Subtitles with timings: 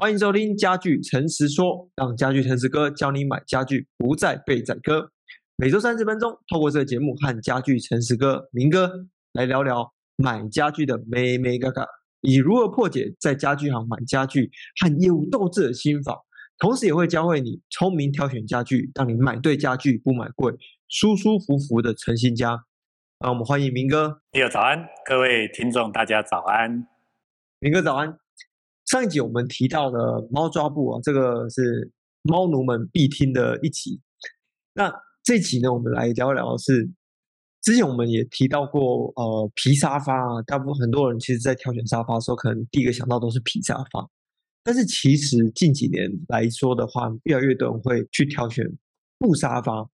[0.00, 5.12] 欢迎收听家具诚实说，让家具诚实哥教你买家具不再被宰割。
[5.56, 8.90] 每周三十分钟，透过这个节目和家具诚实哥明哥
[9.34, 11.86] 来聊聊买家具的眉眉角角，
[12.22, 14.50] 以及如何破解在家具行买家具
[14.80, 16.16] 和业务斗智的心法。
[16.58, 20.50] 同时也会教会你聪明挑选家具，让你买对家具不买贵，
[20.88, 22.64] 舒舒服服的成新家。
[23.18, 24.22] 让我们欢迎明哥。
[24.32, 26.86] 你好，早安，各位听众，大家早安。
[27.58, 28.19] 明哥早安。
[28.90, 31.88] 上一集我们提到的猫抓布啊，这个是
[32.22, 34.00] 猫奴们必听的一集。
[34.74, 36.90] 那这集呢，我们来聊聊是，
[37.62, 44.10] 之前我们也提到过，呃，皮沙发啊，大部分很多人其实在挑选沙发的时候，可能第一个想到都是皮沙发。
[44.64, 48.66] 但是其实近几年来说的话，越来越多人会去挑选
[49.20, 49.88] 布沙发。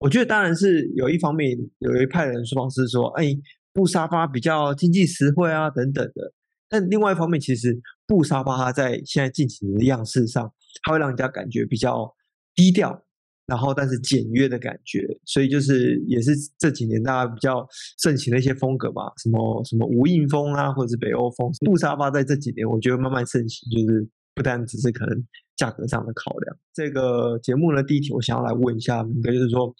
[0.00, 3.34] 我觉得当然是有一方面有一派人说法是说，哎，
[3.72, 6.34] 布沙发比较经济实惠啊，等等的。
[6.68, 7.78] 但另外一方面，其实
[8.12, 12.14] 布沙发它在现在近几年的样式上，它会让人家感觉比较
[12.54, 13.02] 低调，
[13.46, 15.00] 然后但是简约的感觉。
[15.24, 17.66] 所以就是也是这几年大家比较
[18.02, 21.50] 盛行的一些风格吧，什么什么无印风啊，或者是北欧风。
[21.64, 24.06] 布沙发在这几年我觉得慢慢盛行，就是。
[24.34, 29.76] 不单只是可能价格上的考量，这个节目呢，第一题我想要来问一下明哥，就是说，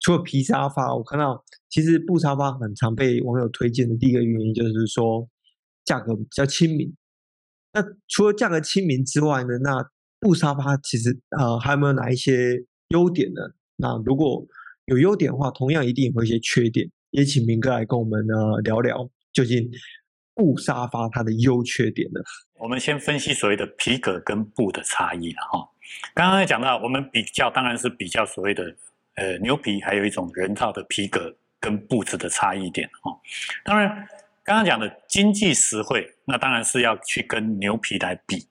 [0.00, 1.40] 除了皮沙发，我看到
[1.70, 5.28] 其实布沙发很常被网友推荐的第一个原因就是说
[5.84, 6.92] 价格比较亲民。
[7.76, 9.86] 那除了价格亲民之外呢，那
[10.18, 13.42] 布沙发其实呃还有没有哪一些优点呢？
[13.76, 14.42] 那如果
[14.86, 19.70] 有优点的话，同样一定有一些缺点，也请明哥来跟我们呢聊聊究竟。
[20.38, 22.20] 布沙发它的优缺点呢？
[22.60, 25.66] 我们先分析所谓的皮革跟布的差异了哈。
[26.14, 28.62] 刚刚讲到，我们比较当然是比较所谓的
[29.14, 33.18] 呃牛皮，还有一种人造的皮革跟布质的差异点哈。
[33.64, 34.06] 当然，
[34.46, 38.48] 刚刚讲的经济实惠，那当然是要去跟牛皮来比。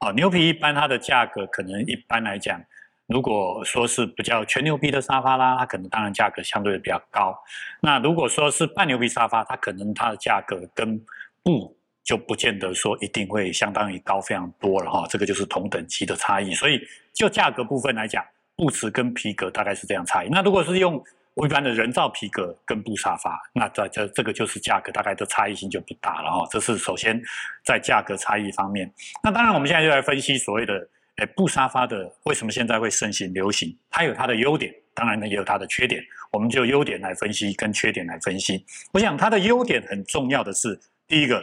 [0.00, 2.62] 哦，牛皮一般它的价格可能一般来讲。
[3.06, 7.34] 如果说是比较全牛皮的沙发啦，它可能当然价格相对比较高。
[7.80, 10.98] 那如果说是半牛皮沙发，它可能它的价格跟
[11.42, 15.06] 布就不见得说一定会相当于高非常多了哈。
[15.08, 16.52] 这个就是同等级的差异。
[16.52, 16.78] 所以
[17.14, 18.22] 就价格部分来讲，
[18.56, 20.28] 布质跟皮革大概是这样差异。
[20.28, 21.02] 那如果是用
[21.34, 26.48] 我一般的人造皮革跟布沙发，那这这这个就是价格大概的差异性就不大了哈。
[26.50, 27.20] 这是首先
[27.64, 28.92] 在价格差异方面。
[29.22, 30.88] 那当然我们现在就来分析所谓的。
[31.18, 33.78] 诶，布沙发的为什么现在会盛行流行？
[33.88, 36.02] 它有它的优点，当然呢也有它的缺点。
[36.32, 38.66] 我们就优点来分析，跟缺点来分析。
[38.92, 41.40] 我想它的优点很重要的是，第一个，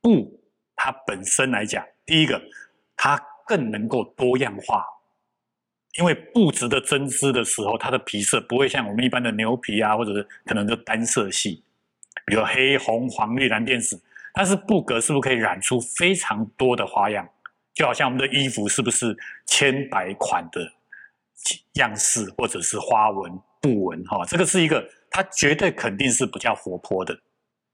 [0.00, 0.40] 布
[0.76, 2.40] 它本身来讲，第一个
[2.96, 4.84] 它更能够多样化，
[5.98, 11.64] 因为布质的针织的时候，它的皮色不会像我们一般的牛皮啊，或者是可能就单色系，
[12.24, 14.00] 比如黑、红、黄、绿、蓝、靛、紫，
[14.32, 17.28] 但是布格是不是可以染出非常多的花样？
[17.74, 20.60] 就好像我们的衣服是不是千百款的
[21.74, 24.24] 样式，或者是花纹、布纹哈？
[24.26, 27.18] 这个是一个，它绝对肯定是比较活泼的，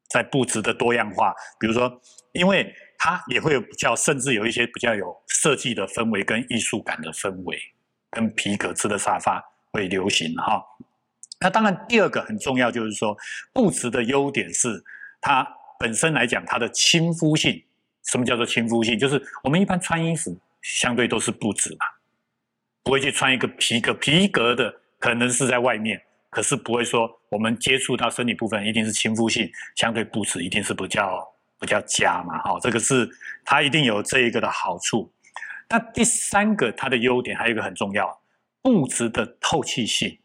[0.09, 1.35] 在布置的多样化。
[1.59, 2.01] 比如说，
[2.33, 7.59] 因为它也会有比较，甚至有一些比较有设计的氛围跟艺术感的氛围，
[8.11, 10.63] 跟皮革质的沙发会流行哈。
[11.41, 13.17] 那当然，第二个很重要就是说，
[13.53, 14.83] 布质的优点是
[15.21, 15.47] 它
[15.79, 17.63] 本身来讲，它的亲肤性。
[18.05, 18.97] 什么叫做亲肤性？
[18.97, 21.87] 就是我们一般穿衣服相对都是布质嘛，
[22.85, 26.01] 不会去穿一个皮革，皮革的可能是在外面，
[26.31, 31.21] 可是不会说我们接触到身体部分一定是亲肤性，相对布质一定是比较
[31.59, 32.39] 比较佳嘛。
[32.39, 33.11] 哈，这个是
[33.45, 35.13] 它一定有这一个的好处。
[35.69, 38.21] 那第三个它的优点还有一个很重要，
[38.63, 40.19] 布质的透气性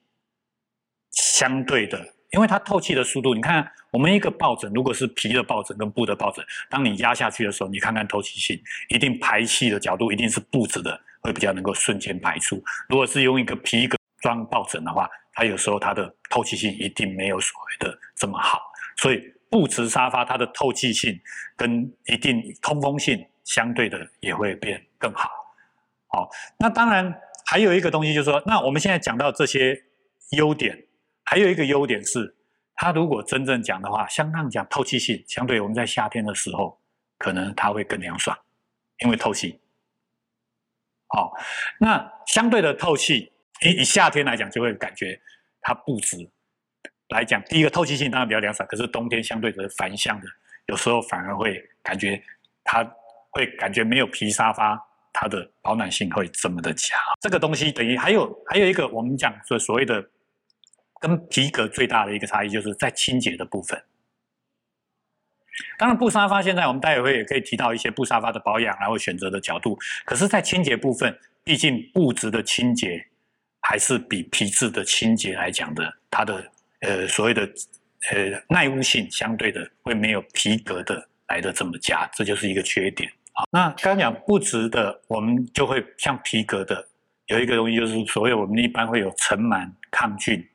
[1.11, 2.13] 相对的。
[2.31, 8.57] 因为它透气的速度，你看我们一个抱枕，如果是皮的抱枕跟布的抱枕，当你压下去的时候，你看看透气性，
[8.87, 12.63] 一定排气的角度一定是布质的会比较能够瞬间排出。
[12.87, 18.61] 如果是用一个皮革装抱枕的话，它有时候它的透气性一定没有所谓的这么好。
[18.95, 21.19] 所以布质沙发它的透气性
[21.57, 25.29] 跟一定通风性相对的也会变更好。
[26.07, 29.83] 好，那当然还有一个东西就是说，那我们现在讲到这些
[30.37, 30.85] 优点。
[31.23, 32.35] 还有一个优点是，
[32.75, 36.77] 它如果真正讲的话，相当讲透气性，相对我们在夏天的时候，
[37.17, 38.37] 可能它会更凉爽，
[38.99, 39.61] 因为透气。
[41.07, 41.31] 好，
[41.79, 43.31] 那相对的透气，
[43.61, 45.21] 以以夏天来讲，就会感觉
[45.61, 46.17] 它不止
[47.09, 50.27] 来讲，第一个透气性当然比较凉爽，可是冬天相对的反向的，
[50.65, 52.21] 有时候反而会感觉
[52.65, 52.83] 它
[53.29, 54.77] 会感觉没有皮沙发
[55.13, 56.99] 它的保暖性会这么的强。
[57.19, 60.09] 这个东西等于还有还有一个我们讲说所谓的。
[61.01, 63.83] 跟皮革最大的一个差异，就是在清洁的部分。
[65.79, 69.75] 当然布沙发现在我们待会也可以提到一些布沙发的保养，然后选择的角度。
[70.05, 73.03] 可是，在清洁部分，毕竟布质的清洁
[73.61, 77.51] 还是比皮质的清洁来讲的，它的呃所谓的
[78.11, 83.11] 呃耐污性相对的会没有皮革的来的这么佳，这就是一个缺点。
[83.33, 86.87] 好，那刚讲布质的，我们就会像皮革的，
[87.27, 90.45] 有一个东西就是所谓我们一般会有尘螨抗菌。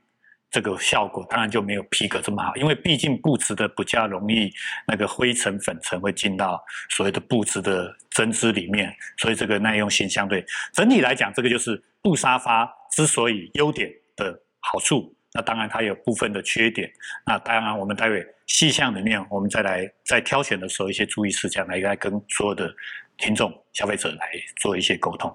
[0.49, 4.50] 这个效果当然就没有皮革这么好，因为毕竟布质的比较容易
[4.87, 10.43] 那个灰尘粉尘会进到所谓的布质的针织里面，所以这个耐用性相对
[10.73, 15.15] 整体来讲，这个就是布沙发之所以优点的好处。
[15.37, 16.91] 那当然它有部分的缺点，
[17.27, 22.75] 那当然我们待会细项里面我们再来在挑选的时候一些注意事项来来跟所有的
[23.19, 24.31] 听众消费者来
[24.61, 25.31] 做一些沟通。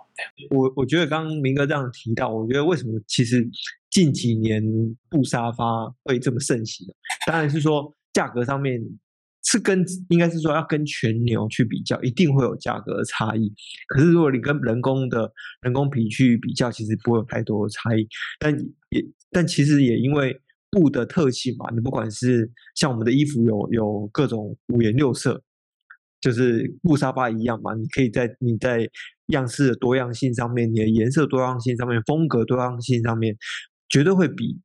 [0.49, 3.47] 我我觉得刚刚明哥这样提到，我觉得为什么其实。
[3.91, 4.63] 近几年
[5.09, 6.87] 布沙发会这么盛行，
[7.27, 8.81] 当然是说价格上面
[9.43, 13.51] 是跟应该是说要跟全牛去比较，一定会有价格的差异。
[13.89, 18.07] 可是如果你跟人工的人工皮去比较，其实不会有太多的差异。
[18.39, 18.57] 但
[18.91, 20.39] 也但其实也因为
[20.69, 25.41] 布的特性嘛，你不管是像我们的衣服有有各种五颜六色，
[26.19, 28.87] 就是布沙发一样嘛，你可以在你在
[29.27, 33.35] 样式的多样性上面，你的颜色多样性上面，风格多样性上面。
[33.89, 34.57] 绝对会比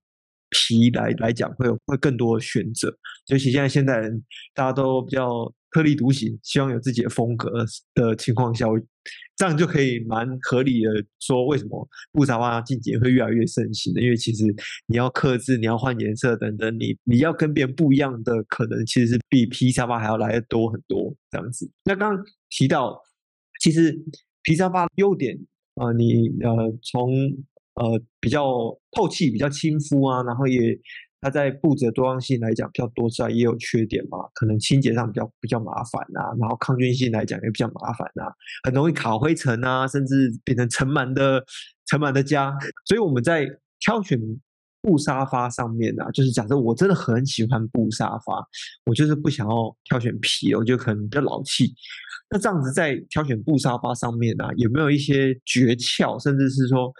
[0.50, 2.96] 皮来来讲会有会更多的选择，
[3.26, 4.22] 尤其现在现代人
[4.54, 7.50] 大家都比较特立独行，希望有自己的风格
[7.92, 8.64] 的情况下，
[9.36, 10.90] 这样就可以蛮合理的
[11.20, 14.00] 说，为什么布沙发近几年会越来越盛行的？
[14.00, 14.42] 因为其实
[14.86, 21.70] 你要克制，你要换颜色等等，你你要跟别人不一样的可能，其实是比皮沙发还要来得多很多这样子。
[21.84, 22.16] 那刚
[22.48, 22.98] 提到，
[23.60, 23.94] 其实
[24.44, 25.38] 皮沙发优点
[25.74, 27.12] 啊、你呃从
[27.74, 28.42] 呃，比较
[28.92, 30.74] 透气，比较亲肤啊，然后也
[31.26, 38.30] 它在布质的多样性来讲比较多之外，也有缺点嘛，可能清洁上比较比较麻烦啊，然后抗菌性来讲也比较麻烦啊，
[38.62, 41.44] 很容易卡灰尘啊，甚至变成尘螨的
[41.86, 42.56] 尘螨的家。
[42.84, 43.44] 所以我们在
[43.80, 44.16] 挑选
[44.80, 48.46] 布沙发上面啊，就是假设我真的很喜欢布沙发，
[48.84, 51.74] 我就是不想要挑选皮，我觉得可能比较老气。
[52.30, 56.92] 那这样子在挑选布沙发上面啊，有没有一些诀窍，甚至是说？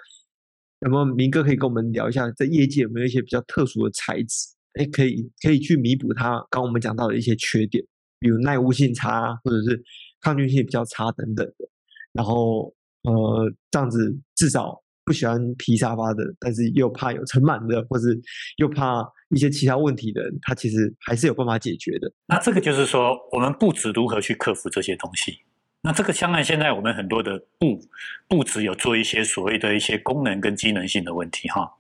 [0.87, 4.47] 有没有明哥可以跟我们聊一下，在业界有没有一些比较特殊的材质？
[4.75, 7.85] 哎，可以可以去弥补它刚我们讲到的一些缺点，
[8.21, 9.83] 比如耐污性差，或者是
[10.21, 11.69] 抗菌性比较差等等的。
[12.12, 12.73] 然后
[13.03, 18.21] 呃，这样子至少不喜欢皮沙发的，但是又怕有尘螨的，或是
[18.59, 22.12] 又怕一些其他问题的人，他其实还是有办法解决的。
[22.29, 25.38] 那这个就是说，我们不止如何去克服这些东西？
[25.82, 27.81] 那这个相当现在我们很多的布
[28.26, 31.73] 布质有做一些所谓的一些功能跟机能性的问题哈。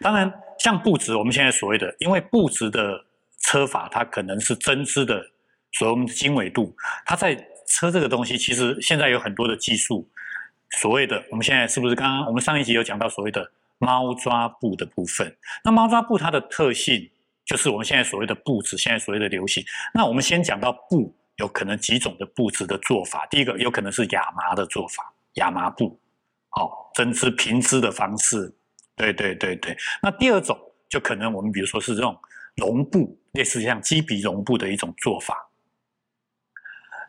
[0.00, 3.04] 当然，像布质我们现在所谓的，因为布质的
[3.40, 5.24] 车法它可能是针织的，
[5.72, 6.74] 所以我们的经纬度，
[7.06, 7.34] 它在
[7.68, 10.08] 车这个东西，其实现在有很多的技术。
[10.80, 15.36] 所谓的我们现在是不是刚刚我们上一集有讲到所谓的猫抓布的部分？
[15.62, 17.08] 那猫抓布它的特性
[17.44, 19.64] 就是我们现在所谓的布质，现在所谓的流行。
[19.94, 21.14] 那我们先讲到布。
[21.42, 25.98] 有可能几种的布置的做法，第一个有可能是亚麻的做法，亚麻布，
[26.52, 28.54] 哦，针织平织的方式，
[28.94, 29.76] 对对对对。
[30.00, 30.56] 那第二种
[30.88, 32.16] 就可能我们比如说是这种
[32.54, 35.36] 绒布，类似像鸡皮绒布的一种做法。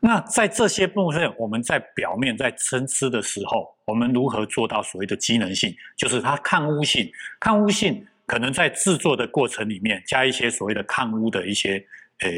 [0.02, 5.76] 那在这些部分，我们在表面在针织的时候，我们如何做到所谓的机能性？
[5.96, 7.08] 就是它抗污性，
[7.40, 11.86] 抗污性可能在制作的过程里面加一些所谓的抗污的一些，
[12.22, 12.30] 呃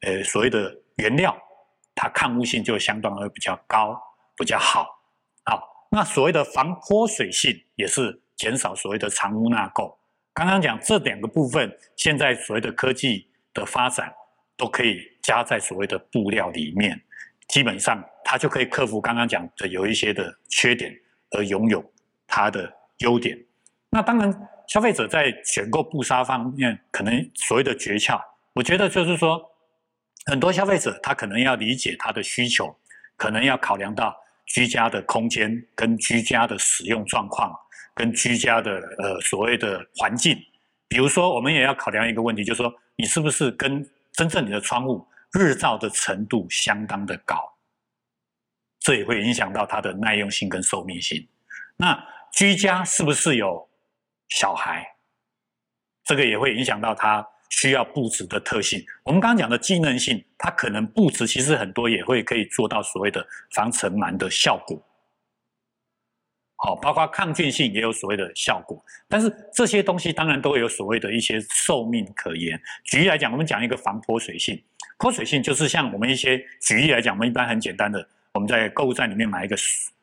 [0.00, 0.80] 呃，所谓的。
[0.96, 1.36] 原料
[1.94, 4.00] 它抗污性就相对而比较高，
[4.36, 4.88] 比较好。
[5.44, 9.96] 好，那所谓的防泼水性也是减少所谓的藏污纳垢。
[10.32, 14.12] 刚刚讲这两个部分，现在所谓的科技的发展
[14.56, 17.00] 都可以加在所谓的布料里面，
[17.48, 20.92] 基本上它就可以克服刚刚讲的有一些的缺点，
[21.30, 21.84] 而拥有
[22.26, 23.38] 它的优点。
[23.90, 28.20] 那当然，消费者在选购布纱方面，可能所谓的诀窍，
[28.54, 29.50] 我觉得就是说。
[30.26, 32.74] 很多消费者他可能要理解他的需求，
[33.16, 34.16] 可能要考量到
[34.46, 37.54] 居家的空间跟居家的使用状况，
[37.94, 40.38] 跟居家的呃所谓的环境。
[40.88, 47.36] 比如说，我们也要考量一个问题，就是说你是不是跟真正你的窗户日照的程度相当的高，
[48.80, 51.26] 这也会影响到它的耐用性跟寿命性。
[51.76, 52.02] 那
[52.32, 53.68] 居家是不是有
[54.28, 54.94] 小孩，
[56.04, 57.26] 这个也会影响到它。
[57.56, 64.82] 需要布置的特性，我们刚刚讲的机能性，它可能布置其实很多也会可以做到所谓的防尘螨的效果。
[66.56, 68.84] 好，包括抗菌性也有所谓的效果。
[69.08, 72.60] 但是这些东西当然都有所谓的一些寿命可言。
[72.84, 74.60] 举例来讲，我们讲一个防泼水性，
[74.98, 79.56] 泼水性就是像我们一些举例来讲，我们一般很简单的，我们在购物站里面买一个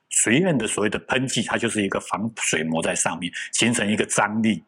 [0.09, 4.63] 随便的所谓的喷剂，它就是一个防水膜在上面形成一个张力，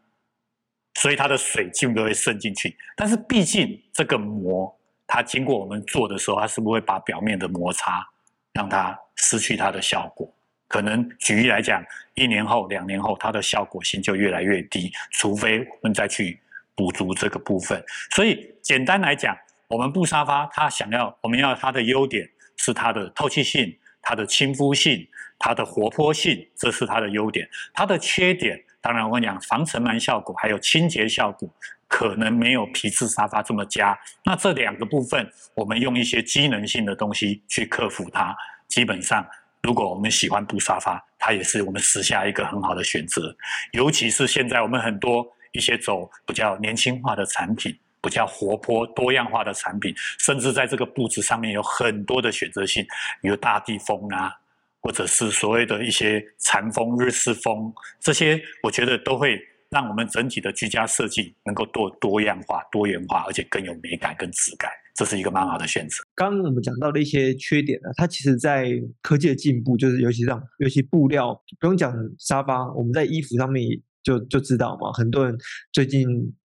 [0.95, 2.75] 所以它的水基本都会渗进去。
[2.95, 4.73] 但是毕竟这个膜，
[5.07, 8.07] 它经过我们做的时候，它是不是会把表面的摩擦
[8.53, 10.31] 让它失去它的效果？
[10.67, 11.85] 可能举例来讲，
[12.15, 16.39] 一年后、两年后，它的效果性就越来越低，除非我们再去
[16.73, 17.83] 补足这个部分。
[18.09, 25.07] 所以简单来讲，我们布沙发它想要，我们要它的优点是它的透气性、它的亲肤性、
[25.37, 27.47] 它的活泼性，这是它的优点。
[27.71, 31.49] 它的缺点，当然我跟你讲，防尘螨效果还有清洁效果，
[31.87, 33.97] 可能没有皮质沙发这么佳。
[34.25, 38.35] 那这两个部分，我们用一些机能性的东西去克服它，
[38.67, 39.25] 基本上。
[39.61, 43.33] 如果我们喜欢布沙发，它也是我们时下一个很好的选择。
[43.71, 52.85] 尤其是现在我们很多一些走比较年轻化的产品，比较活泼多样化的产品，甚至在这个布置上面有很多的选择性，
[53.21, 54.35] 比如大地风啊，
[54.83, 59.39] 或者是所谓的一些禅风、日式风，这些我觉得都会
[59.71, 64.69] 让我们整体的居家设计能够多多样化、多元化，而且更有美感跟质感。
[64.95, 66.03] 这是一个蛮好的选择。
[66.13, 68.69] 刚刚我们讲到的一些缺点呢，它其实，在
[69.01, 73.65] 科技的进步，就是尤其这样，尤其布料，不用讲沙发，我们在衣服上面
[74.03, 74.91] 就就知道嘛。
[74.93, 75.35] 很多人
[75.71, 76.07] 最近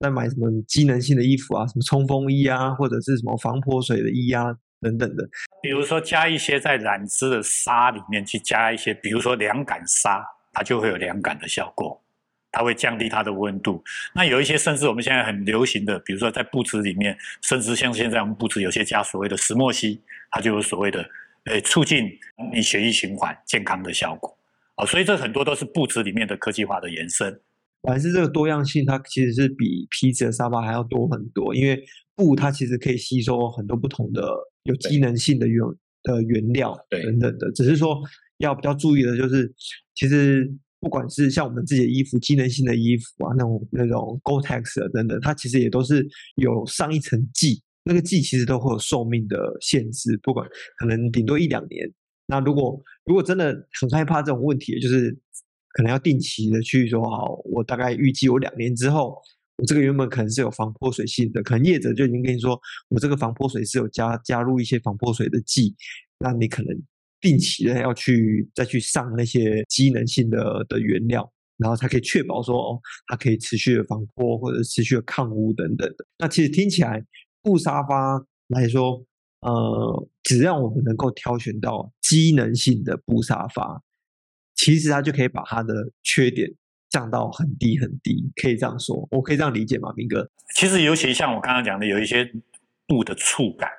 [0.02, 5.28] 在买什么机能性的衣服啊，什么冲锋衣啊，或者是什么防泼水的衣啊等等的。
[5.62, 12.02] 比如说加一些在染织的纱里面去加一些，比如说凉感纱，它就会有凉感的效果。
[12.50, 13.84] 它会降低它的温度。
[14.16, 21.08] 那有一些甚至我们现在很流行的，比如说在布置里面，甚至像现在我们布置有些加所谓的石墨烯，它就有所谓的
[21.44, 22.10] 呃促进
[22.52, 24.36] 你血液循环健康的效果。
[24.76, 27.40] 啊，所以这很多都是布置里面的科技化的延伸。
[27.88, 31.84] 还是这个多样性，它其实是比皮质的沙发还要多很多，因为
[32.16, 34.22] 布它其实可以吸收很多不同的
[34.68, 35.60] 有机能性的原
[36.04, 38.00] 的原料等等的，只是说
[38.38, 39.52] 要比较注意的就是
[39.96, 40.48] 其实。
[40.80, 50.48] 不管是像我们自己的衣服，机能性的衣服啊，那种那种 Gore-Tex 的等等，它其实也都是有上一层剂，那个剂其实都会有寿命的限制，不管
[50.78, 51.92] 可能顶多一两年。
[52.28, 55.12] 那如果如果真的很害怕这种问题，就是
[55.74, 59.18] 可能要定期的去说，好，我大概预计我两年之后，
[59.58, 62.60] 我这个原本可能是有防泼水性的，可能业者就已经跟你说，
[62.90, 65.76] 我这个防泼水是有加加入一些防泼水的剂，
[66.20, 66.82] 那你可能。
[67.20, 76.06] 定期的要去再去上那些机能性的的原料，然后才可以确保说哦，它可以持续的防泼或者持续的抗污等等的。
[76.20, 77.04] 那其实听起来
[77.42, 79.04] 布沙发来说，
[79.42, 83.82] 呃，只要我们能够挑选到机能性的布沙发，
[84.54, 85.74] 其实它就可以把它的
[86.04, 86.54] 缺点
[86.90, 90.30] 降到很低很低，可以这样说，我可以这样理解吗，明哥？
[90.56, 92.32] 其实尤其像我刚刚讲的，有一些
[92.88, 93.70] 布的触感。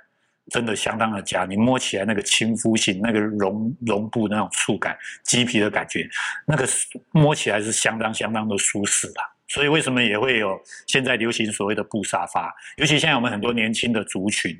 [0.51, 6.09] 真的相当的佳，你摸起来那个亲肤性，那个绒绒布那种触感，鸡皮的感觉，
[6.47, 6.67] 那个
[7.11, 9.21] 摸起来是相当相当的舒适的。
[9.47, 12.51] 所以为什么也会有现在流行所谓的布沙发？
[12.79, 14.59] 尤其现在我们很多年轻的族群，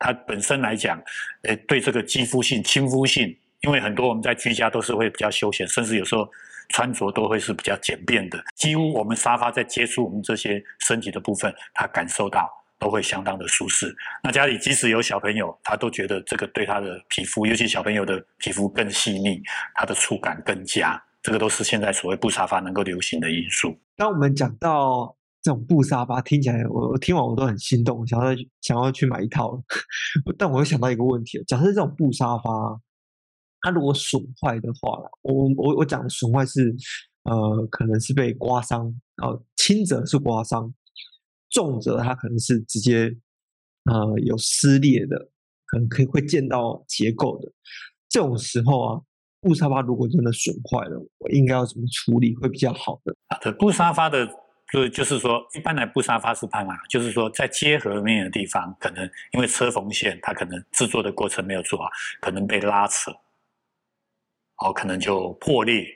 [0.00, 1.00] 它本身来讲，
[1.42, 6.28] 诶，对这个肌肤性、亲肤性，因为很多我们在居家都是会比较休闲，甚至有时候
[6.70, 8.42] 穿着都会是比较简便的。
[8.56, 12.50] 几乎我们沙发在接触我们这些身体的部分，它感受到。
[12.82, 13.94] 都会相当的舒适。
[14.24, 19.38] 那家里即使有小朋友，他都觉得这个对他的皮肤，尤其小朋友的皮肤更细腻，
[19.74, 20.98] 它的触感更佳。
[21.20, 23.78] 这个都是现在所谓布沙发能够流行的因素。
[23.98, 29.62] 当我们讲到这种布沙发，听起来我我听完我都很心动，想要想要去买一套。
[30.38, 32.80] 但我又想到一个问题：假设这种布沙发，
[33.62, 36.74] 它如果损坏的话，我我我讲的损坏是
[37.24, 38.86] 呃，可能是被刮伤，
[39.22, 40.72] 呃，轻则是刮伤。
[41.50, 43.12] 重则它可能是直接，
[43.90, 45.30] 呃，有撕裂的，
[45.66, 47.52] 可能可以会见到结构的。
[48.08, 49.00] 这种时候啊，
[49.40, 53.16] 布沙发如果真的损坏了，我应该要怎么处理会比较好的？
[53.28, 54.24] 好的，布沙发的，
[54.72, 61.88] 就就是说，一般来布沙发是怕嘛，就是说在接合面的地方，可能因为车缝线，它可能制作的过程没有做好，
[62.20, 63.10] 可能被拉扯，
[64.60, 65.86] 哦，可能就破裂。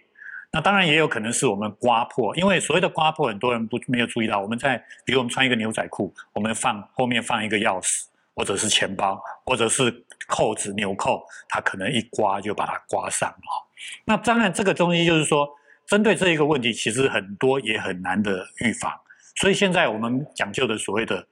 [0.50, 4.40] 那当然也有可能是我们刮破，因为所谓的刮破，很多人不没有注意到。
[4.40, 8.04] 我们在比如我们穿一个牛仔裤，我们放后面放一个钥匙，
[8.36, 13.68] 或者是钱包，或者是扣子纽扣，它可能一刮就把它刮伤了。
[14.04, 15.48] 那当然这个东西就是说，
[15.86, 18.92] 针对这一个问题，其实很多也很难的预防。
[19.34, 21.26] 所以现在我们讲究的所谓的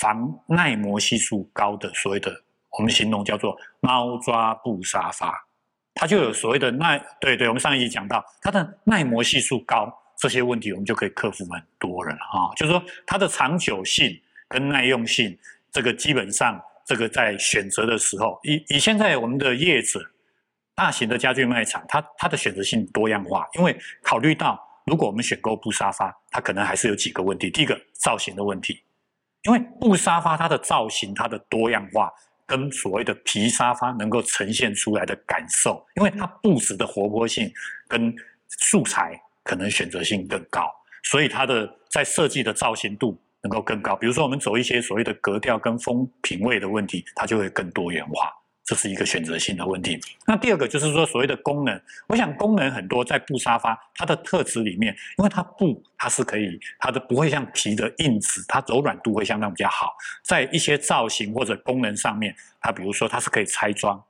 [0.00, 2.42] 防耐磨系数高的所谓的，
[2.76, 5.46] 我们形容叫做猫抓布沙发。
[5.94, 12.50] 它就有所谓的耐，对对，我们上一集讲到它的耐磨系数高，这些问题我们就可以克服很多了啊。
[12.56, 15.38] 就是说它的长久性跟耐用性，
[15.70, 20.00] 这个基本上这个在选择的时候，以以现在我们的业者，
[20.74, 27.48] 大型的家具卖场，它它的选择性多样化，因为考虑到如果我们选购布沙发，它可能还是有几个问题。
[27.50, 28.82] 第一个造型的问题，
[29.44, 32.12] 因为布沙发它的造型它的多样化。
[32.46, 37.50] 跟所谓的皮沙发能够呈现出来的感受，因为它布置的活泼性
[37.88, 38.14] 跟
[38.48, 40.70] 素材可能选择性更高，
[41.02, 43.96] 所以它的在设计的造型度能够更高。
[43.96, 48.32] 比如说，我们走一些所谓的格调跟风品味的问题，它就会更多元化。
[48.64, 50.00] 这是一个选择性的问题。
[50.26, 59.94] 那第二个就是说，所谓的功能，我想功能很多，在布沙发它的特质里面，因为它布它是可以，它的不会像皮的硬质，它柔软度会相当比较好。
[60.22, 64.02] 在一些造型或者功能上面，它比如说它是可以拆装，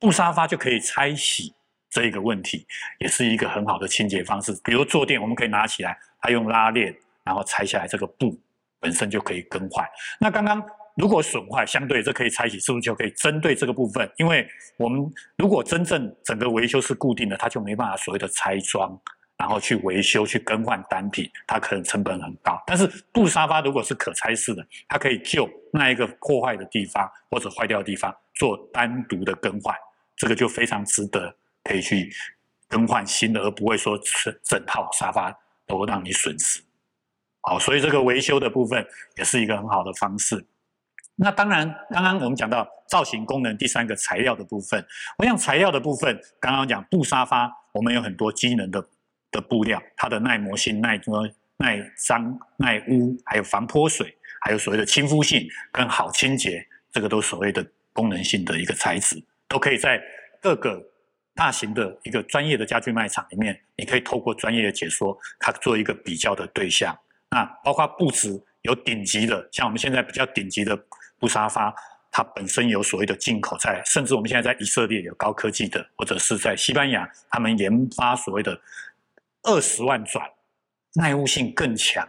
[0.00, 1.54] 布沙发就可以拆洗，
[1.88, 2.66] 这一个问题
[2.98, 4.52] 也是一个很好的清洁方式。
[4.64, 6.92] 比如坐垫，我们可以拿起来，它用拉链，
[7.22, 8.36] 然后拆下来，这个布
[8.80, 9.86] 本身就可以更换。
[10.18, 10.60] 那刚刚。
[10.98, 14.10] 如果损坏，相对这可以拆洗，是不是就可以针对这个部分？
[14.16, 14.44] 因为
[14.76, 15.00] 我们
[15.36, 19.00] 如果真正整个维修是固定的，它就没办法所谓的拆装，
[19.36, 22.60] 然后去维修、去更换单品，它可能成本很高。
[22.66, 29.72] 但是布沙发如果是可拆式的，它可以就那一个破坏的地方或者坏掉的地方做单独的更换，
[30.16, 32.10] 这个就非常值得可以去
[32.66, 35.32] 更换新的，而不会说整整套沙发
[35.64, 36.60] 都让你损失。
[37.42, 38.84] 好，所以这个维修的部分
[39.16, 40.44] 也是一个很好的方式。
[41.20, 44.86] 那当然，刚刚我们讲到造型功能，第三个材料的部分。
[45.18, 48.80] 我想材料的部分，刚刚讲布沙发，我们有很多机能的
[49.32, 60.00] 的布料，它的耐磨性、耐磨、耐脏、耐污，还有防泼水，还有所谓的亲肤性跟好清洁，这个都所谓的功能性的一个材质，都可以在
[60.40, 60.80] 各个
[61.34, 66.96] 大型的一个专业的家具卖场里面，你可以透过专业的解说，它做一个比较的对象。
[67.30, 70.78] 那包括布质有顶级的，像我们现在比较顶级的。
[71.18, 71.74] 布沙发，
[72.10, 78.60] 它本身有所谓的进口在，甚至我们现在在以色列有高科技的，或者是在西班牙，他们研发所谓的
[79.42, 80.24] 二十万转
[80.94, 82.08] 耐污性更强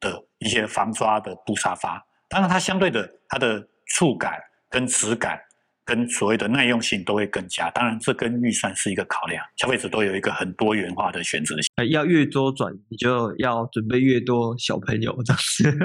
[0.00, 2.04] 的一些防抓的布沙发。
[2.28, 4.38] 当然，它相对的它的触感
[4.68, 5.40] 跟质感
[5.84, 7.70] 跟所谓的耐用性都会更佳。
[7.70, 11.70] 当然，这跟预算是一个考量，消费者都有一个很多元化的选择性。
[11.90, 15.78] 要越多转，你就要准备越多小朋友这样子。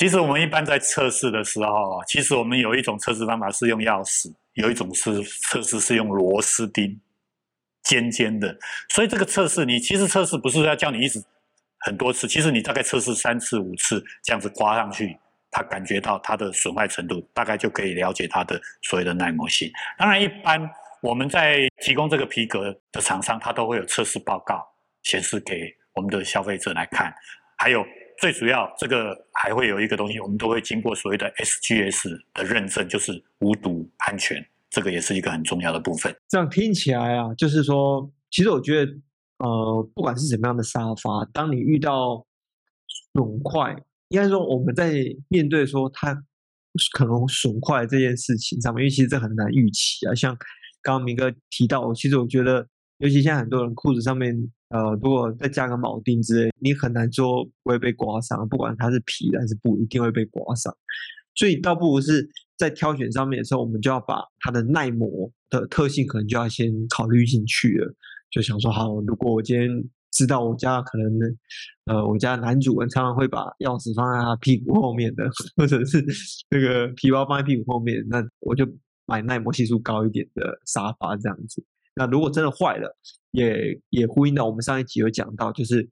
[0.00, 6.98] 其实我们一般在测试的时候，其实我们有一种测试方法是用钥匙，有一种是测试是用螺丝钉，
[7.82, 8.58] 尖尖的。
[8.88, 11.22] 所以这个测试，你其实测试不是要叫你一直
[11.80, 15.14] 很多次，其实你大概测试三次五次这样子刮上去，
[15.50, 19.70] 它感觉到它的损坏程度，大概就可以了解它的所谓的耐磨性。
[19.98, 20.66] 当然，一般
[21.02, 24.66] 我们在提供这个皮革的厂商，它都会有测试报告
[25.02, 27.14] 显示给我们的消费者来看，
[27.58, 27.84] 还有。
[28.20, 36.14] 最主要，这个还会有一个东西，我们都会经过所谓的 SGS 的认证，就是无毒安全，这个也是一个很重要的部分。
[36.28, 38.92] 这样听起来啊，就是说，其实我觉得，
[39.38, 42.26] 呃，不管是什么样的沙发，当你遇到
[43.14, 43.74] 损坏，
[44.08, 44.92] 应该说我们在
[45.28, 46.14] 面对说它
[46.92, 50.14] 可能损坏这件事情上面，因为其实这很难预期啊。
[50.14, 50.36] 像
[50.82, 52.68] 刚刚明哥提到，其实我觉得，
[53.00, 54.50] 尤其现在很多人裤子上面。
[54.70, 58.48] 呃，如果再加个铆钉之类，你很难说不会被刮伤。
[58.48, 60.72] 不管它是皮还是布，一定会被刮伤。
[61.34, 62.24] 所以倒不如是
[62.56, 67.92] 在挑选上面的时候，我们就要把它的耐磨的特性可能就要先考虑进去了。
[68.30, 69.68] 就想说，好，如果我今天
[70.12, 71.36] 知道我家可能，
[71.86, 76.00] 呃，我家男主人常常会把钥匙放在他屁股后面的，或者是
[76.48, 78.64] 那个皮包放在屁股后面，那我就
[79.04, 81.64] 买耐磨系数高一点的沙发这样子。
[81.94, 82.96] 那如果真的坏了，
[83.32, 85.88] 也也呼应到我们上一集有讲到，就是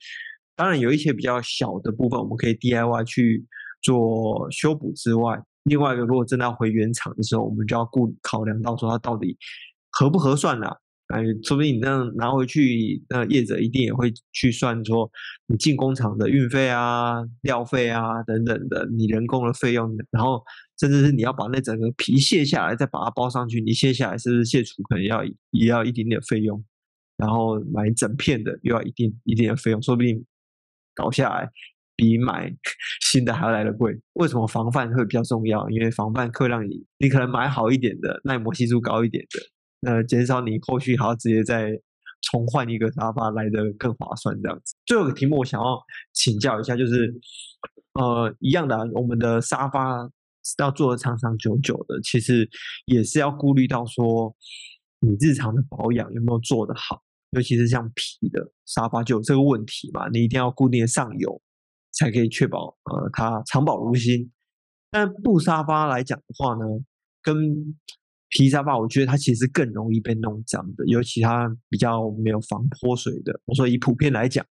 [0.56, 3.44] 当然有一些比较小的部分，我们可以 DIY 去
[3.82, 9.36] 做修补之外，另外一个如果真的要回原厂的时候，我们就要顾考量到说它到底
[9.90, 10.76] 合不合算啦。
[11.08, 15.10] 哎，说不定你那样拿回去，那业者一定也会去算说
[15.46, 20.42] 你进工厂的运费啊、料费啊等等的，你人工的费用，然后
[20.78, 26.62] 甚至是你要把那整个皮卸下来再把它包上去，你卸下来是不是卸除可能要也要一点点费用，
[27.16, 30.22] 然后买整片的又要一定一定的费用，说不定
[30.94, 31.48] 搞下来
[31.96, 32.54] 比买
[33.00, 33.98] 新的还要来得贵。
[34.12, 35.70] 为什么防范会比较重要？
[35.70, 39.40] 因为防范会让你你可能买好一点的，耐磨系数高一点的。
[39.80, 41.70] 那减少你后续还要直接再
[42.30, 44.74] 重换一个沙发来得更划算这样子。
[44.86, 45.80] 最后一个题目我想要
[46.12, 47.14] 请教一下，就是
[47.94, 50.10] 呃一样的、我们的沙发
[50.58, 52.48] 要做的长长久久的，其实
[52.86, 54.34] 也是要顾虑到说，
[55.00, 57.02] 你日常的保养有没有做得好？
[57.32, 61.40] 尤其是像皮的沙发就有这个问题嘛，你一定要固定上油，
[61.92, 64.32] 才可以确保呃它长保如新。
[64.90, 66.64] 但布沙发来讲的话呢，
[67.22, 67.76] 跟
[68.30, 73.40] 皮沙发，我觉得它其实更容易被弄脏的，尤其它比较没有防泼水的。
[73.46, 74.44] 我说以普遍来讲。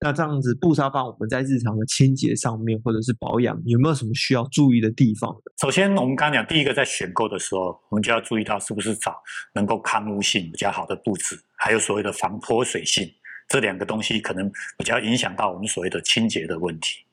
[0.00, 5.34] 那这样子布沙发，我们在日常的清洁上面或者是保养，有没有什么需要注意的地方？
[5.62, 9.16] 首先，我们刚刚讲，第一个在选购的时候，我们就要注意到是不是找
[9.54, 13.10] 能够抗污性比较好的布质，还有所谓的防泼水性，
[13.48, 17.06] 这两个东西可能比较影响到我们所谓的清洁的问题。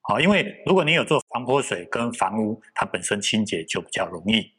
[0.00, 4.50] 好，因为如果你有做防泼水跟防污，它本身清洁就比较容易。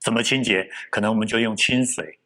[0.00, 0.68] 怎么清洁？
[0.90, 2.18] 可能我们就用清水，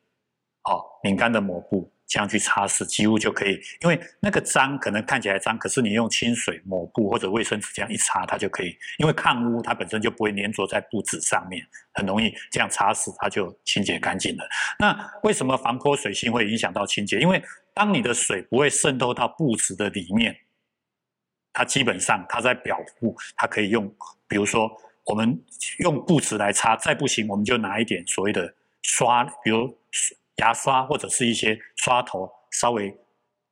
[0.65, 1.93] 哦，拧干的抹布。
[2.13, 3.53] 这样去擦拭，几乎就可以。
[3.83, 8.77] 因为那个脏可能看起来脏，可是你用清水抹布或者卫生纸这样一擦，它就可以。
[8.99, 14.45] 因为抗污，它本身就不会粘着在布纸上面，很容易这样擦拭，它就清洁干净了。
[14.81, 17.21] 那为什么防泼水性会影响到清洁？
[17.21, 17.41] 因为
[17.73, 20.37] 当你的水不会渗透到布纸的里面，
[21.53, 23.89] 它基本上它在表布，它可以用，
[24.27, 24.69] 比如说
[25.05, 25.41] 我们
[25.79, 29.77] 用布纸来擦，再不行我们就拿一点所谓的刷，比如。
[30.37, 32.97] 牙刷或者是一些刷头，稍微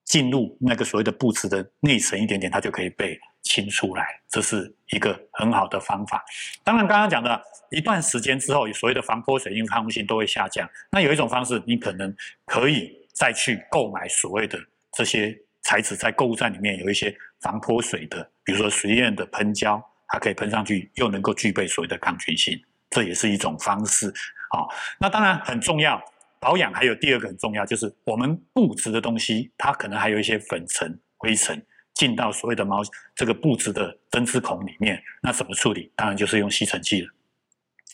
[0.03, 4.07] 进入那个所谓的布质的内层一点点，它就可以被清出来。
[4.27, 6.25] 这是一个很好的方法。
[6.65, 7.39] 当然，刚刚讲的
[7.71, 10.67] 一段时间之后，所谓的防泼水因为、抗污性都会下降。
[10.91, 14.59] 那有一种方式，你可能可以再去购买所谓的
[14.93, 24.13] 这些材质，在购物站里面有一些防泼水的，比如说实验的喷胶，它可以喷上去，又能够具备所谓的抗菌性，这也是一种方式。
[24.51, 24.69] 好，
[24.99, 26.03] 那当然很重要。
[26.41, 31.61] 保养还有第二个很重要，就是我们布质的东西，它可能还有一些粉尘、灰尘
[31.95, 32.81] 进到所谓的毛
[33.17, 35.93] 这个布质的针织孔里面，那怎么处理？
[35.97, 37.09] 当然就是用吸尘器了。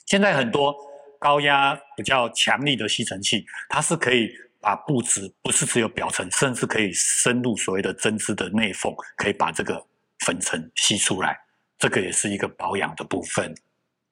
[0.05, 0.77] 现在很多
[1.19, 9.83] 高压比较强力的吸尘器，它是可以把布质不是只有表层，甚至可以深入所谓的针织的内缝，可以把这个
[10.19, 11.41] 粉尘吸出来。
[11.79, 13.55] 这个也是一个保养的部分。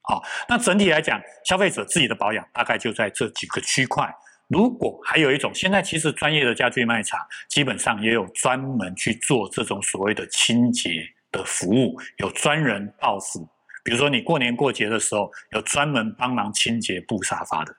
[0.02, 4.12] 好，那整体来讲，消费者自己的保养大概就在这几个区块。
[4.48, 10.90] 如果还有一种，现在其实专业的家具卖场基本上也有专门去做这种所谓的清洁
[11.30, 13.48] 的服务，有专人到府。
[13.84, 17.74] 比如说你过年过节的时候，有专门帮忙清洁布沙发的，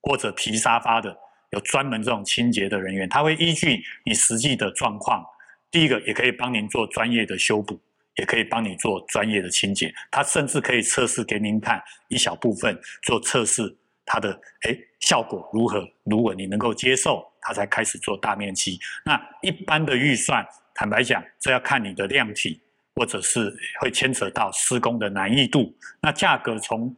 [0.00, 1.14] 或者皮沙发的，
[1.50, 5.24] 有专门这种清洁的人员，他会依据你实际的状况，
[5.70, 7.80] 第一个也可以帮您做专业的修补。
[8.20, 15.88] 也可以帮你做专业的清洁，它甚至可以测试给您看一小部分做测试，它的诶效果如何？
[16.04, 18.78] 如果你能够接受，它才开始做大面积。
[19.06, 22.60] 那一般的预算，坦白讲，这要看你的量体，
[22.94, 25.74] 或者是会牵扯到施工的难易度。
[26.02, 26.94] 那价格从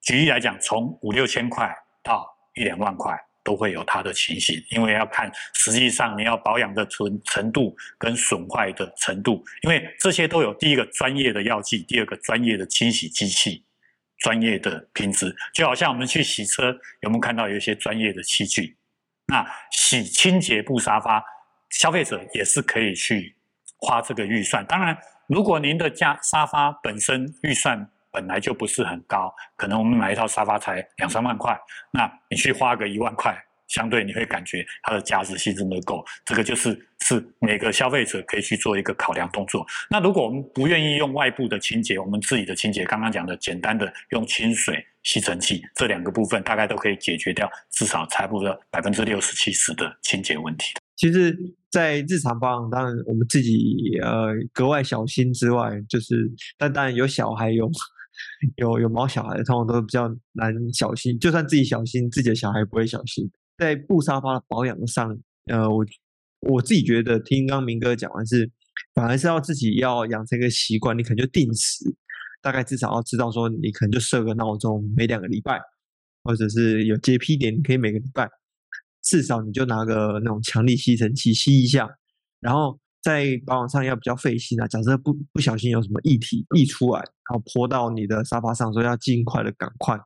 [0.00, 3.16] 举例来讲，从五六千块到一两万块。
[3.48, 13.64] 都会有它的情形，因为要看实际上你要保养的程程度跟损坏的程度，因为这些都有第一个专业的药剂，第二个专业的清洗机器，
[14.18, 18.76] 专业的品质，就好像我们去洗车，有没有看到有一些专业的器具？
[19.28, 21.24] 那洗清洁布沙发，
[21.70, 23.34] 消费者也是可以去
[23.78, 24.62] 花这个预算。
[24.66, 24.94] 当然，
[25.26, 31.58] 如果您的家沙发本身预算，本来就不是很高，可能我们买一套沙发才两三万块，
[31.92, 36.04] 那你去花个一万块，相对你会感觉它的价值性真的够。
[36.24, 39.66] 这个就是是每个消费者可以去做一个考量动作。
[39.90, 50.74] 那如果我们不愿意用外部的清洁，我们自己的清洁，刚刚讲的简单的用清水、吸尘器这两个部分，大概都可以解决掉至少差不多百分之六十七十的清洁问题。
[50.96, 51.36] 其实，
[51.70, 57.70] 在日常保养，当然我们自己呃格外小心之外，就是但当然有小孩有。
[58.56, 61.18] 有有毛小孩的，通常都比较难小心。
[61.18, 63.30] 就算自己小心，自己的小孩不会小心。
[63.56, 65.84] 在布沙发的保养上，呃，我
[66.40, 68.50] 我自己觉得，听刚明哥讲完是，
[68.94, 71.84] 反而是要自己要养成一个习惯，你可能就定时，
[72.40, 75.60] 大概至少要知道说，你可能就设个闹钟，每两个礼拜，
[76.22, 78.28] 或者是有洁癖点，你可以每个礼拜，
[79.02, 81.88] 至少你就拿个那种强力吸尘器吸一下，
[82.40, 82.78] 然后。
[83.08, 89.98] 在保养上要比较费心啊，假设不不小心有什么液体溢出来，然后泼到你的沙发上，所以要尽快的赶快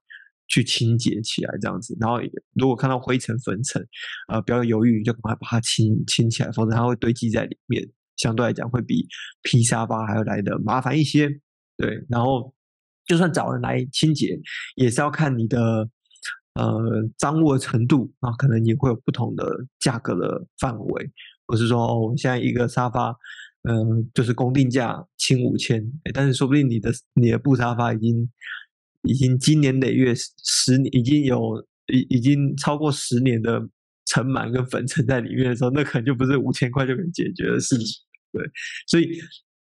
[0.47, 1.97] 去清洁起来，这样子。
[2.01, 2.21] 然后
[2.55, 3.85] 如果看到灰尘粉尘，
[4.29, 7.83] 呃，不要犹豫，就赶快把它清清起来，否则它会堆积在里面，
[8.17, 9.07] 相对来讲会比
[9.43, 11.29] 皮沙发还要来的麻烦一些。
[11.77, 12.55] 对，然后
[13.07, 14.38] 就算找人来清洁，
[14.77, 15.88] 也是要看你的
[16.55, 16.81] 呃
[17.19, 21.11] 脏污的程度啊，可能也会有不同的价格的范围。
[21.53, 23.15] 不是说哦，现在一个沙发，
[23.69, 25.85] 嗯、呃，就是公定价清五千，
[26.15, 28.31] 但是说不定你的你的布沙发已经
[29.03, 31.62] 已经经年累月十年已经有
[31.93, 33.61] 已已经超过十年的
[34.07, 37.87] 尘螨跟粉尘在里面的时候，那可能就不是五千块就可以解决的事情。
[38.33, 38.43] 对，
[38.87, 39.11] 所以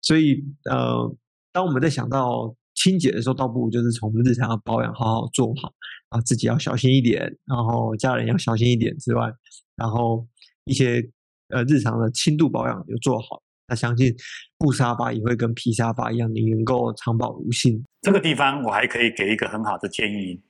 [0.01, 1.13] 所以呃，
[1.53, 5.75] 当我们在想到清洁的时候，倒不如就是从日常的保养好好做好
[6.11, 9.29] 啊，自己要小心一点，然后家人要小心一点之外，
[9.75, 10.25] 然后
[10.67, 11.03] 一些
[11.51, 13.43] 呃日常的轻度保养就做好。
[13.69, 14.13] 那相信
[14.59, 17.85] 布沙发也会跟皮沙发一样，你能够长保如新。
[18.03, 20.41] 这个地方我还可以给一个很好的建议，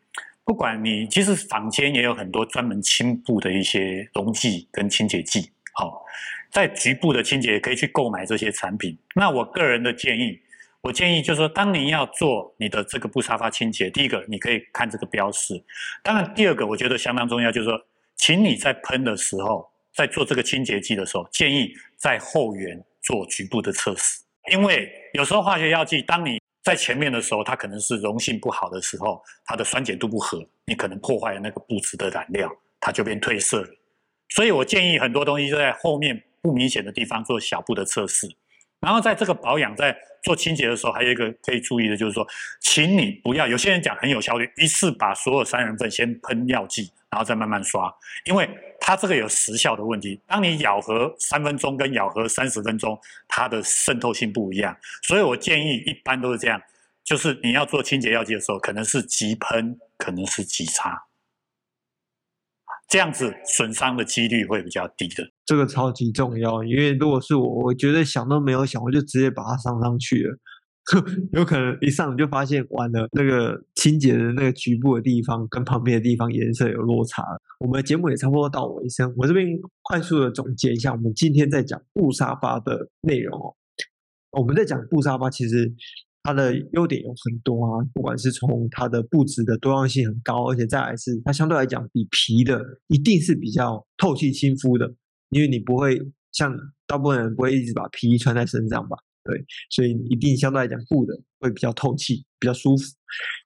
[0.44, 6.02] 不管你其实坊间也有很多专门清布的一些溶剂跟清洁剂，好，
[6.50, 8.98] 在局部的清洁也可以去购买这些产品。
[9.14, 10.38] 那我个人的建议，
[10.80, 15.62] 我建议就是说，当你要做你的这个布沙发清洁，第一个你可以看这个标示，
[16.02, 17.78] 当然第二个我觉得相当重要，就是说，
[18.16, 22.82] 请你在喷的时候，在做这个清洁剂的时候，建议在后缘。
[23.02, 24.20] 做局部的测试，
[24.52, 33.68] 因为有时候化学药剂，当你在前面的时候，它可能是溶性不好的时候，它的酸碱度不合，你可能破坏了那个布置的染料，它就变褪色了。
[34.28, 38.28] 所以我建议很多东西就在后面不明显的地方做小步的测试。
[38.80, 42.26] 然后在这个保养在做清洁的时候，还有一个可以注意的就是说，
[42.60, 46.90] 请你不要有些人讲很有效率，一次把所有三人份先喷药剂。
[47.10, 47.92] 然后再慢慢刷，
[48.24, 50.20] 因为它这个有时效的问题。
[50.28, 54.76] 当你咬合三分钟跟咬合三十分钟，它的渗透性不一样。
[55.02, 56.62] 所以我建议一般都是这样，
[57.02, 61.02] 就是你要做清洁药剂的时候，可能是急喷，可能是急擦，
[62.90, 65.24] 这样子损伤的几率会比较低的。
[65.46, 70.36] 这个超级重要，因为如果是我，我觉得想都没有想，我就直接把它上上去了。
[71.32, 77.22] 有可能一上就发现完了，那个清洁的那个局部的地方跟旁边的地方颜色有落差。
[77.60, 79.46] 我们的节目也差不多到尾声，我这边
[79.82, 83.54] 快速的总结一下，我们今天在讲布沙发的内容哦。
[84.32, 85.72] 我们在讲布沙发，其实
[86.22, 94.92] 它的优点有很多啊，不管是从它的布质的多样性很高，而且再来是它相对来讲比皮的一定是比较透气亲肤的，
[95.30, 96.00] 因为你不会
[96.32, 96.54] 像
[96.86, 98.96] 大部分人不会一直把皮衣穿在身上吧。
[99.22, 102.84] 对，所以一定相对来讲，布的会比较透气，比较舒服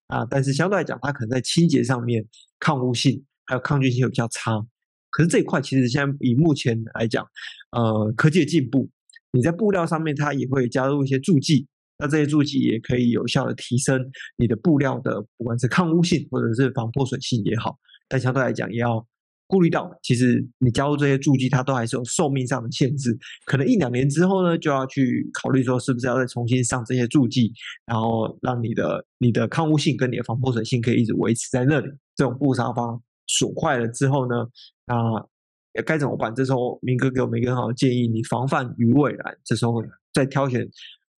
[0.07, 0.25] 啊。
[0.31, 2.25] 但是相对来讲，它可能在清洁上面
[2.61, 4.65] 抗污性还有抗菌性会比较差。
[5.11, 7.27] 可是这一块其实现在以目前来讲，
[7.73, 8.89] 呃，科技的进步，
[9.33, 11.67] 你在布料上面它也会加入一些助剂，
[11.99, 14.01] 那这些助剂也可以有效的提升
[14.37, 17.79] 你的布料的不管是抗污性或者是防破损性也好。
[18.09, 19.07] 但相对来讲，也要。
[19.47, 27.53] 顾虑到，其实你加入这些助剂，它都还是有寿命上的限制，可能一两年之后呢，就要去考虑说是不是要再重新上这些助剂，
[27.85, 31.87] 然后让你的你的抗污性跟你的防破损性可以一直维持在那里。
[32.17, 34.47] 这种布沙发损坏了之后呢，
[34.87, 36.35] 那该怎么办？
[36.35, 39.37] 这时候明哥给我们一个很好的建议，你防范于未然。
[39.45, 40.67] 这时候再挑选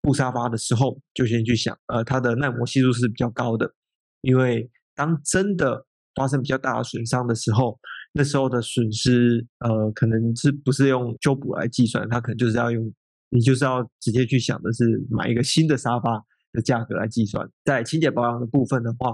[0.05, 3.73] 布沙发的时候，就先去想，呃，它的耐磨系数是比较高的，
[4.21, 7.79] 因为当真的发生比较大的损伤的时候。
[8.17, 12.89] 那时候的损失，呃，可能是不是用修补来计算，它可能就是要用，
[13.29, 17.45] 你就是要直接去想的是买一个新的沙发的价格来计算。
[17.65, 19.13] 在清洁保养的部分的话，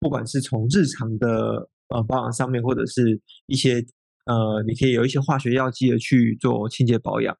[0.00, 3.84] 不管是从日常的呃保养上面，或者是一些
[4.24, 7.36] 呃，你可以有一些化学药剂的去做清洁保养，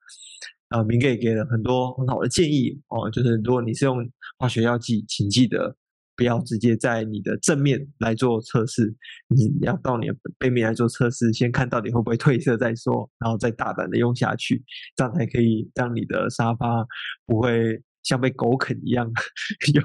[0.71, 5.77] 呃，明哥也给了很多很好的建议哦，就是如果你是用化学药剂，请记得。
[6.17, 8.93] 不要直接在你的正面来做测试，
[9.29, 14.61] 你要到你的背面来做测试，先看到底会不会褪色再说，然后再大胆的用下去，
[14.97, 16.85] 这样才可以让你的沙发
[17.25, 19.09] 不会像被狗啃一样
[19.73, 19.81] 有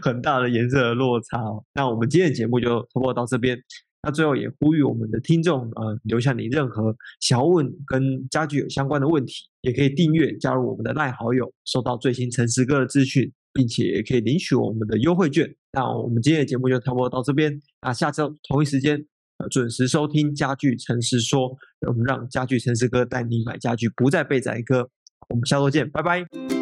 [0.00, 1.42] 很大的颜色的落差。
[1.74, 3.60] 那我们今天的节目就差不多到这边。
[4.02, 13.32] 那最后也呼吁我们的听众，呃，留下你任何想要问跟家具有相关的问题，也可以订阅加入我们的赖好友，收到最新诚实哥的资讯。
[13.54, 15.52] 并且也可以领取我们的优惠券。
[15.72, 17.60] 那我们今天的节目就差不多到这边。
[17.82, 19.04] 那下周同一时间，
[19.38, 21.50] 呃，准时收听《家具诚实说》，
[21.88, 24.88] 我们让家具诚实哥带你买家具，不再被宰割。
[25.30, 26.57] 我们下周见，拜拜。